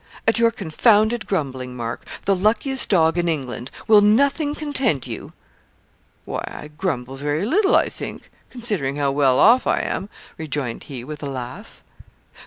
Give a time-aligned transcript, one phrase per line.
[0.27, 2.07] 'At your confounded grumbling, Mark.
[2.25, 3.69] The luckiest dog in England!
[3.87, 5.31] Will nothing content you?'
[6.25, 10.09] 'Why, I grumble very little, I think, considering how well off I am,'
[10.39, 11.83] rejoined he, with a laugh.